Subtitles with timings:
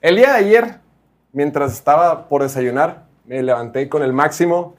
[0.00, 0.74] El día de ayer,
[1.32, 4.74] mientras estaba por desayunar, me levanté con el máximo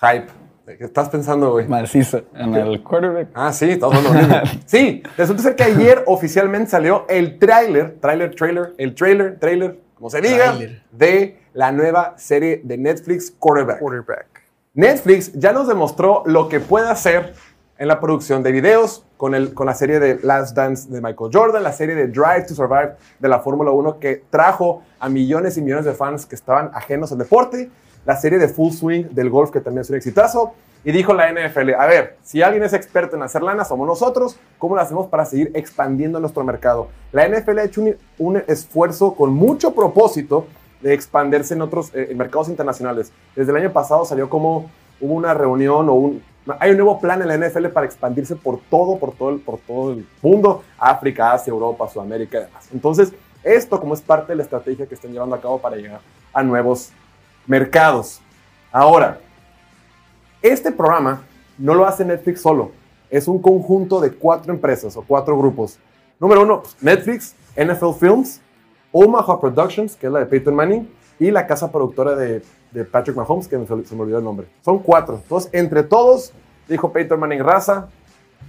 [0.00, 0.26] hype.
[0.66, 1.66] ¿Qué estás pensando, güey?
[1.66, 3.28] Macizo, en el quarterback.
[3.32, 4.34] Ah, sí, todo lo mismo.
[4.66, 10.10] Sí, resulta ser que ayer oficialmente salió el tráiler, tráiler, trailer, el trailer, trailer, como
[10.10, 10.82] se diga, Tráiler.
[10.92, 13.78] de la nueva serie de Netflix, Quarterback.
[13.78, 14.26] Quarterback.
[14.74, 17.32] Netflix ya nos demostró lo que puede hacer
[17.78, 21.30] en la producción de videos con, el, con la serie de Last Dance de Michael
[21.32, 25.56] Jordan, la serie de Drive to Survive de la Fórmula 1 que trajo a millones
[25.56, 27.70] y millones de fans que estaban ajenos al deporte,
[28.04, 30.54] la serie de Full Swing del golf que también es un exitazo.
[30.84, 34.38] Y dijo la NFL, a ver, si alguien es experto en hacer lana, somos nosotros,
[34.58, 36.88] ¿cómo lo hacemos para seguir expandiendo nuestro mercado?
[37.10, 40.46] La NFL ha hecho un, un esfuerzo con mucho propósito
[40.80, 43.12] de expandirse en otros eh, en mercados internacionales.
[43.34, 46.22] Desde el año pasado salió como hubo una reunión o un
[46.58, 49.58] hay un nuevo plan en la NFL para expandirse por todo, por todo el, por
[49.58, 52.68] todo el mundo, África, Asia, Europa, Sudamérica y demás.
[52.72, 53.12] Entonces,
[53.42, 56.00] esto como es parte de la estrategia que están llevando a cabo para llegar
[56.32, 56.90] a nuevos
[57.46, 58.20] mercados.
[58.70, 59.20] Ahora,
[60.42, 61.22] este programa
[61.56, 62.72] no lo hace Netflix solo,
[63.10, 65.78] es un conjunto de cuatro empresas o cuatro grupos.
[66.20, 68.40] Número uno, pues, Netflix, NFL Films,
[68.92, 73.16] Omaha Productions, que es la de Peyton Manning, y la casa productora de, de Patrick
[73.16, 74.46] Mahomes, que se, me olvidó el nombre.
[74.64, 75.16] Son cuatro.
[75.16, 76.32] Entonces, entre todos,
[76.68, 77.88] dijo Peyton Manning, raza,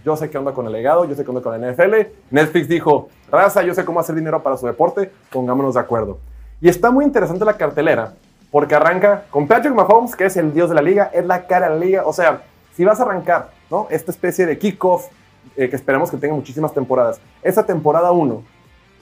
[0.04, 1.94] yo sé qué onda con el legado, yo sé qué onda con la NFL.
[2.32, 6.20] Netflix dijo, raza, yo sé cómo hacer dinero para su deporte, pongámonos de acuerdo.
[6.62, 8.14] Y está muy interesante la cartelera,
[8.52, 11.70] porque arranca con Patrick Mahomes, que es el dios de la liga, es la cara
[11.70, 12.04] de la liga.
[12.06, 12.44] O sea,
[12.76, 13.88] si vas a arrancar, ¿no?
[13.90, 15.08] Esta especie de kickoff,
[15.56, 17.20] eh, que esperamos que tenga muchísimas temporadas.
[17.42, 18.44] Esa temporada 1,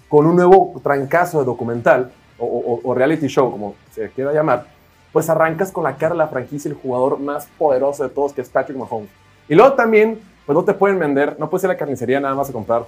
[0.09, 4.67] con un nuevo trancazo de documental, o reality show, como se quiera llamar,
[5.17, 8.41] pues arrancas con la cara de la franquicia, el jugador más poderoso de todos, que
[8.41, 9.09] es Patrick Mahomes.
[9.49, 12.35] Y luego también, pues no te pueden vender, no puedes ir a la carnicería nada
[12.35, 12.83] más a comprar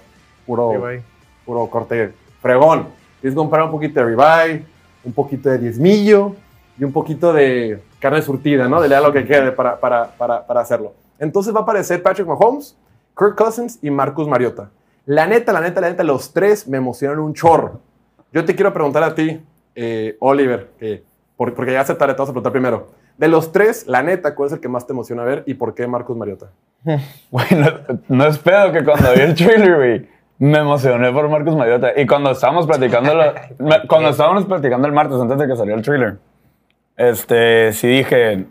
[0.45, 1.01] puro, Ribeye.
[1.43, 2.85] puro corte fregón.
[3.19, 4.63] Tienes que comprar un poquito de ribeye,
[5.03, 6.35] un poquito de diezmillo
[6.77, 8.79] y un poquito de carne surtida, ¿no?
[8.79, 10.93] De lea lo que quede para, para, para, para hacerlo.
[11.17, 12.77] Entonces va a aparecer Patrick Mahomes,
[13.17, 14.69] Kirk Cousins y Marcus Mariota.
[15.07, 17.79] La neta, la neta, la neta, los tres me emocionan un chorro.
[18.31, 19.41] Yo te quiero preguntar a ti,
[19.73, 21.08] eh, Oliver, que,
[21.55, 22.87] porque ya se tarde, te vas a preguntar primero.
[23.17, 25.73] De los tres, la neta, ¿cuál es el que más te emociona ver y por
[25.73, 26.47] qué Marcus Mariota?
[27.31, 27.67] Bueno,
[28.07, 30.07] no es pedo que cuando vi el trailer, güey,
[30.39, 31.91] me emocioné por Marcus Mariota.
[31.99, 35.77] Y cuando estábamos platicando, lo- me- cuando estábamos platicando el martes antes de que saliera
[35.77, 36.17] el trailer,
[36.97, 38.45] este, sí dije,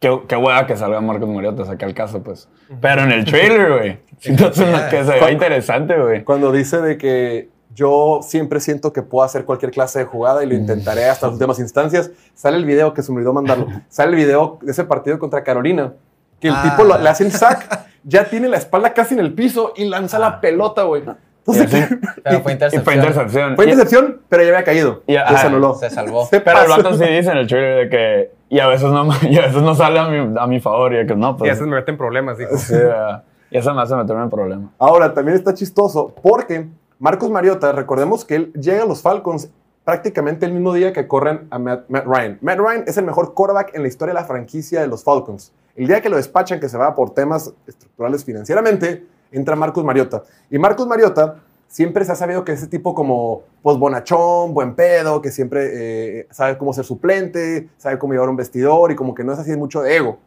[0.00, 2.48] qué, qué hueá que salga Marcus Mariota, saqué el caso, pues.
[2.80, 6.24] Pero en el trailer, güey, siento que se ve interesante, güey.
[6.24, 10.46] Cuando dice de que yo siempre siento que puedo hacer cualquier clase de jugada y
[10.48, 13.66] lo intentaré hasta las últimas instancias, sale el video que se me olvidó mandarlo.
[13.88, 15.92] Sale el video de ese partido contra Carolina,
[16.40, 16.62] que el Ah.
[16.64, 19.84] tipo lo- le hace el sack, ya tiene la espalda casi en el piso y
[19.84, 21.02] lanza la pelota, güey.
[21.46, 21.94] Entonces, Y así-
[22.24, 22.84] Pero fue Y intercepción.
[22.84, 23.54] fue intercepción.
[23.56, 25.02] fue Y- intercepción, pero ya había caído.
[25.06, 25.74] Y- ajá, se anuló.
[25.76, 26.26] Se salvó.
[26.26, 29.08] Se Pero el vato sí dice en el trailer de que, y a veces no,
[29.22, 31.36] y a veces no sale a mi, a mi favor, y que no, Y a
[31.36, 31.50] pues.
[31.52, 32.56] veces me meten problemas, dijo.
[32.58, 34.70] Sí, ah, y eso me hace meterme en problema.
[34.78, 36.66] Ahora, también está chistoso porque
[37.00, 39.50] Marcus Mariota, recordemos que él llega a los Falcons
[39.84, 42.38] prácticamente el mismo día que corren a Matt, Ryan.
[42.40, 45.52] Matt Ryan es el mejor quarterback en la historia de la franquicia de los Falcons.
[45.76, 50.24] El día que lo despachan, que se va por temas estructurales financieramente, entra Marcus Mariota.
[50.50, 51.36] Y Marcus Mariota
[51.68, 55.70] siempre se ha sabido que ese tipo como, pues, bonachón, buen pedo, que siempre
[56.20, 59.38] eh, sabe cómo ser suplente, sabe cómo llevar un vestidor y como que no es
[59.38, 60.18] así mucho de ego.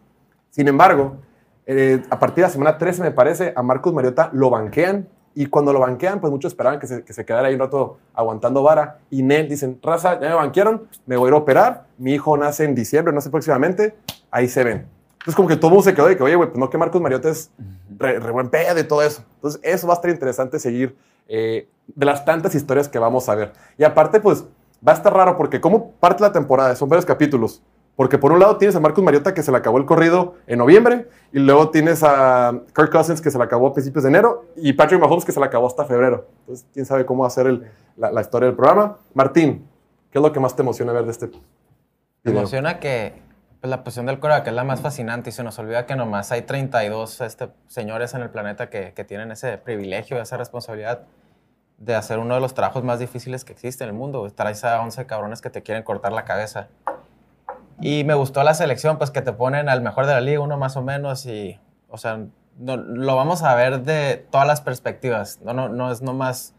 [0.52, 1.18] Sin embargo,
[1.66, 5.10] eh, a partir de la semana 13, me parece, a Marcus Mariota lo banquean.
[5.34, 7.98] Y cuando lo banquean, pues muchos esperaban que se, que se quedara ahí un rato
[8.14, 9.00] aguantando vara.
[9.10, 11.86] Y Nel dicen, raza, ya me banquearon, me voy a ir a operar.
[11.98, 13.96] Mi hijo nace en diciembre, sé próximamente.
[14.30, 14.88] Ahí se ven.
[15.14, 16.78] Entonces, como que todo el mundo se quedó de que, oye, güey, pues no que
[16.78, 17.52] Marcus Mariota es
[17.98, 19.24] re, re buen pedo y todo eso.
[19.36, 20.98] Entonces, eso va a estar interesante seguir
[21.28, 23.54] eh, de las tantas historias que vamos a ver.
[23.78, 24.44] Y aparte, pues,
[24.86, 27.62] va a estar raro porque como parte la temporada, son varios capítulos.
[28.02, 30.58] Porque por un lado tienes a Marcus Mariota que se le acabó el corrido en
[30.58, 34.46] noviembre y luego tienes a Kirk Cousins que se le acabó a principios de enero
[34.56, 36.26] y Patrick Mahomes que se le acabó hasta febrero.
[36.40, 38.98] Entonces, quién sabe cómo va a ser el- la, la historia del programa.
[39.14, 39.68] Martín,
[40.10, 41.30] ¿qué es lo que más te emociona ver de este
[42.24, 43.22] Me emociona que
[43.60, 46.32] pues, la posición del quarterback es la más fascinante y se nos olvida que nomás
[46.32, 51.04] hay 32 este, señores en el planeta que, que tienen ese privilegio, esa responsabilidad
[51.78, 54.28] de hacer uno de los trabajos más difíciles que existe en el mundo.
[54.34, 56.68] Traes a 11 cabrones que te quieren cortar la cabeza.
[57.82, 60.58] Y me gustó la selección, pues que te ponen al mejor de la liga, uno
[60.58, 62.20] más o menos, y, o sea,
[62.58, 65.40] no- lo vamos a ver de todas las perspectivas.
[65.42, 66.54] No, no, no es nomás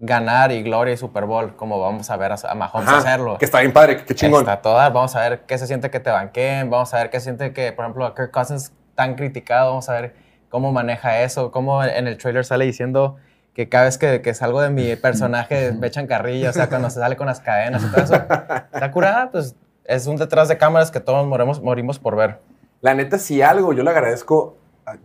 [0.00, 3.38] ganar y gloria y Super Bowl, como vamos a ver a, a Mahomes Ajá, hacerlo.
[3.38, 4.40] Que está bien padre, que, que chingón.
[4.40, 4.88] Está toda.
[4.90, 6.68] Vamos a ver qué se siente que te banqueen.
[6.70, 9.68] Vamos a ver qué se siente que, por ejemplo, a Kirk Cousins tan criticado.
[9.70, 10.14] Vamos a ver
[10.48, 11.50] cómo maneja eso.
[11.50, 13.16] Cómo en el trailer sale diciendo
[13.54, 16.90] que cada vez que, que salgo de mi personaje me echan carrilla, o sea, cuando
[16.90, 18.14] se sale con las cadenas y todo eso.
[18.14, 19.54] Está curada, pues
[19.84, 22.40] es un detrás de cámaras que todos morimos, morimos por ver.
[22.80, 24.56] La neta, si algo, yo le agradezco.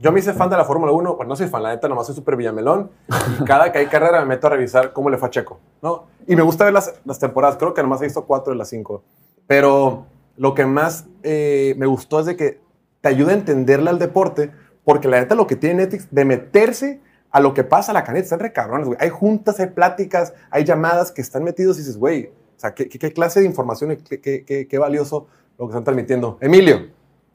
[0.01, 2.07] Yo me hice fan de la Fórmula 1, pues no soy fan, la neta, nomás
[2.07, 2.91] soy súper villamelón.
[3.39, 6.07] Y cada que hay carrera me meto a revisar cómo le fue a Checo, ¿no?
[6.27, 8.69] Y me gusta ver las, las temporadas, creo que nomás he visto cuatro de las
[8.69, 9.03] cinco.
[9.47, 10.05] Pero
[10.35, 12.59] lo que más eh, me gustó es de que
[13.01, 14.51] te ayuda a entenderle al deporte,
[14.83, 18.03] porque la neta lo que tiene Netflix de meterse a lo que pasa a la
[18.03, 18.97] caneta, están re cabrones, güey.
[19.01, 22.89] Hay juntas, hay pláticas, hay llamadas que están metidos y dices, güey, o sea, ¿qué,
[22.89, 25.27] qué, qué clase de información y qué, qué, qué, valioso
[25.57, 26.37] lo que están transmitiendo.
[26.41, 26.87] Emilio,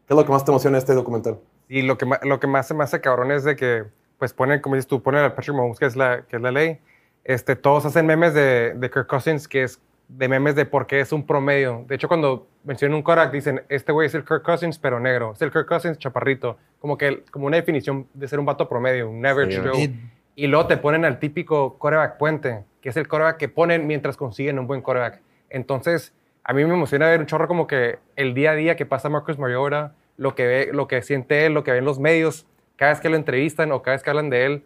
[0.07, 1.39] ¿qué es lo que más te emociona de este documental?
[1.67, 3.85] Y lo que, lo que más se me hace cabrón es de que,
[4.19, 6.51] pues ponen, como dices tú, ponen al Patrick Mahomes, que es la, que es la
[6.51, 6.79] ley.
[7.25, 11.01] Este, todos hacen memes de, de Kirk Cousins, que es de memes de por qué
[11.01, 11.87] es un promedio.
[11.89, 15.33] De hecho, cuando mencionan un Korak, dicen, este güey es el Kirk Cousins, pero negro.
[15.33, 16.59] Es el Kirk Cousins chaparrito.
[16.81, 19.95] Como que como una definición de ser un vato promedio, un average Joe.
[20.37, 24.19] Y luego te ponen al típico coreback puente, que es el coreback que ponen mientras
[24.19, 25.23] consiguen un buen coreback.
[25.49, 26.13] Entonces,
[26.45, 29.09] a mí me emociona ver un chorro como que el día a día que pasa
[29.09, 32.47] Marcus Mariota, lo que ve, lo que siente él, lo que ven los medios,
[32.77, 34.65] cada vez que lo entrevistan o cada vez que hablan de él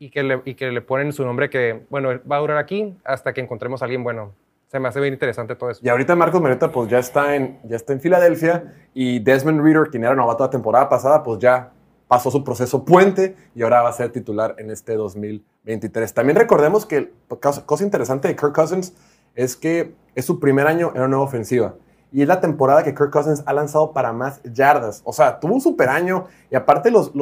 [0.00, 2.98] y que le, y que le ponen su nombre que, bueno, va a durar aquí
[3.04, 4.34] hasta que encontremos a alguien bueno.
[4.66, 5.80] Se me hace bien interesante todo eso.
[5.84, 8.64] Y ahorita Marcos Mariota pues ya está en, ya está en Filadelfia
[8.94, 11.70] y Desmond Reader, quien era novato la temporada pasada, pues ya
[12.10, 16.12] pasó su proceso puente y ahora va a ser titular en este 2023.
[16.12, 18.94] También recordemos que cosa interesante de Kirk Cousins
[19.36, 21.76] es que es su primer año en una nueva ofensiva.
[22.10, 25.02] Y es la temporada que Kirk Cousins ha lanzado para más yardas.
[25.04, 27.12] O sea, tuvo un super año y aparte los,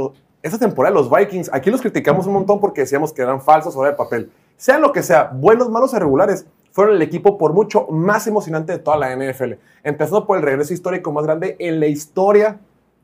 [0.41, 3.85] esa temporada los Vikings, aquí los criticamos un montón porque decíamos que eran falsos o
[3.85, 4.33] de papel.
[4.57, 8.73] Sea lo que sea, buenos, malos o regulares, fueron el equipo por mucho más emocionante
[8.73, 9.53] de toda la NFL.
[9.83, 12.59] Empezando por el regreso histórico más grande en la historia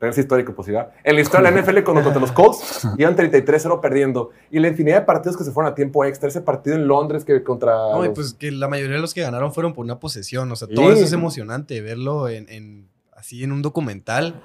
[0.05, 3.79] regreso histórico, pues En la historia de la NFL, cuando contra los Colts iban 33-0
[3.81, 4.31] perdiendo.
[4.51, 6.29] Y la infinidad de partidos que se fueron a tiempo extra.
[6.29, 7.73] Ese partido en Londres que contra.
[7.73, 10.51] No, pues que la mayoría de los que ganaron fueron por una posesión.
[10.51, 11.81] O sea, todo eso es emocionante.
[11.81, 14.41] Verlo en, así en un documental.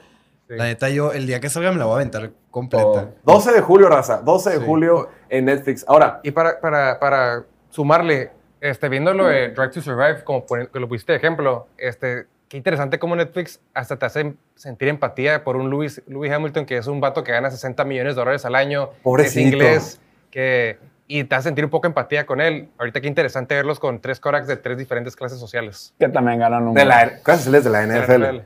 [0.48, 3.10] La neta, yo el día que salga me la voy a aventar completa.
[3.24, 4.20] 12 de julio, raza.
[4.20, 5.84] 12 de julio en Netflix.
[5.86, 6.20] Ahora.
[6.24, 11.12] Y para, para, para sumarle, este, viéndolo de Drive to Survive, como que lo pusiste
[11.12, 16.02] de ejemplo, este qué interesante cómo Netflix hasta te hace sentir empatía por un Louis,
[16.08, 19.38] Louis Hamilton que es un vato que gana 60 millones de dólares al año, Pobrecito.
[19.38, 20.00] es inglés,
[20.32, 22.68] que, y te hace sentir un poco empatía con él.
[22.76, 25.94] Ahorita qué interesante verlos con tres Koraks de tres diferentes clases sociales.
[26.00, 26.74] Que también ganan un...
[26.74, 28.40] De la, clases sociales de la NFL.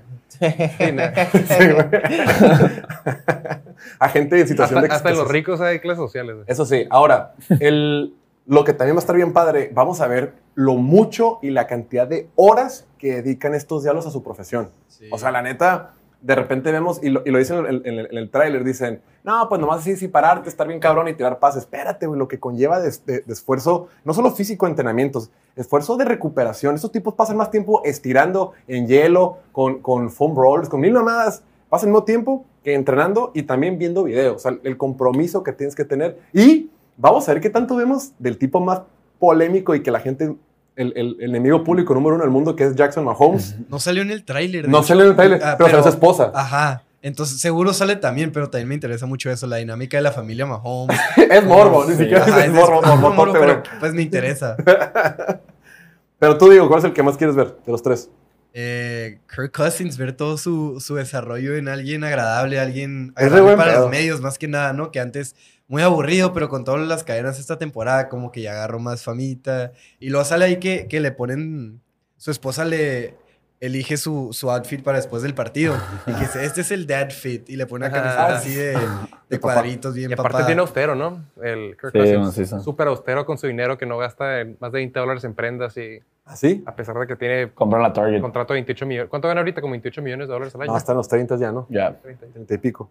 [3.98, 6.36] A gente en situación hasta, de Hasta los ricos hay clases sociales.
[6.46, 6.86] Eso sí.
[6.90, 8.12] Ahora, el,
[8.46, 11.66] lo que también va a estar bien padre, vamos a ver lo mucho y la
[11.66, 14.70] cantidad de horas que dedican estos diálogos a su profesión.
[15.10, 18.16] O sea, la neta, de repente vemos, y lo, y lo dicen en el, en
[18.16, 21.62] el, tráiler, dicen, no, pues nomás así, sí, pararte, estar bien cabrón y tirar pases.
[21.62, 26.74] Espérate, güey, lo que conlleva de, de, esfuerzo, no solo físico, entrenamientos, esfuerzo de recuperación.
[26.74, 31.42] Estos tipos pasan más tiempo estirando en hielo, con, con foam rollers, con mil mamadas.
[31.68, 34.36] Pasan el mismo tiempo que entrenando y también viendo videos.
[34.36, 36.18] O sea, el compromiso que tienes que tener.
[36.32, 38.82] Y Vamos a ver qué tanto vemos del tipo más
[39.18, 40.36] polémico y que la gente,
[40.76, 43.56] el, el, enemigo público número uno del mundo, que es Jackson Mahomes.
[43.68, 44.68] No salió en el tráiler.
[44.68, 46.30] No salió en el tráiler, ah, pero, salió su esposa.
[46.34, 46.82] Ajá.
[47.02, 50.46] Entonces, seguro sale también, pero también me interesa mucho eso, la dinámica de la familia
[50.46, 50.98] Mahomes.
[51.30, 54.56] es morbo, ni siquiera es, morbo, morbo, pero pues me interesa.
[56.18, 58.10] pero tú digo, ¿cuál es el que más quieres ver de los tres?
[58.56, 63.90] Eh, Kirk Cousins, ver todo su, su, desarrollo en alguien agradable, alguien agradable para los
[63.90, 64.92] medios, más que nada, ¿no?
[64.92, 65.34] Que antes
[65.66, 69.72] muy aburrido, pero con todas las cadenas esta temporada, como que ya agarró más famita.
[69.98, 71.80] Y luego sale ahí que, que le ponen.
[72.16, 73.16] Su esposa le
[73.58, 75.76] elige su, su, outfit para después del partido.
[76.06, 77.50] Y que dice, este es el dad fit.
[77.50, 78.78] Y le pone una camiseta así de,
[79.28, 81.24] de cuadritos, bien Y aparte bien austero, ¿no?
[81.42, 82.62] El Kirk Cousins.
[82.62, 86.00] Súper austero con su dinero que no gasta más de 20 dólares en prendas y
[86.26, 86.62] ¿Ah, sí?
[86.64, 88.20] A pesar de que tiene Comprar la Target.
[88.22, 89.10] contrato de 28 millones.
[89.10, 89.60] ¿Cuánto gana ahorita?
[89.60, 90.70] Como 28 millones de dólares al año.
[90.70, 91.66] No, hasta los 30 ya, ¿no?
[91.68, 92.00] Ya.
[92.00, 92.90] 30, y pico.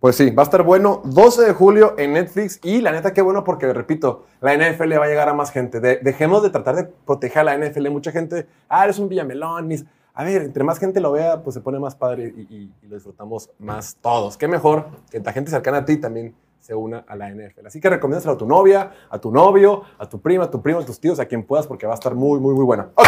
[0.00, 1.00] Pues sí, va a estar bueno.
[1.04, 2.60] 12 de julio en Netflix.
[2.62, 5.80] Y la neta, qué bueno porque, repito, la NFL va a llegar a más gente.
[5.80, 7.88] dejemos de tratar de proteger a la NFL.
[7.88, 9.70] Mucha gente, ah, eres un villamelón.
[10.12, 12.42] A ver, entre más gente lo vea, pues se pone más padre y,
[12.82, 14.36] y lo disfrutamos más todos.
[14.36, 17.66] Qué mejor que la gente cercana a ti también se una a la NFL.
[17.66, 20.78] Así que recomiéndaselo a tu novia, a tu novio, a tu prima, a tu primo,
[20.80, 22.90] a tus tíos, a quien puedas, porque va a estar muy, muy, muy buena.
[22.94, 23.02] Ok.